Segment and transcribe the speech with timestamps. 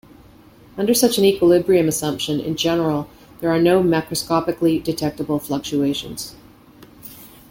[0.79, 3.07] Under such an equilibrium assumption, in general,
[3.39, 6.33] there are no macroscopically detectable fluctuations.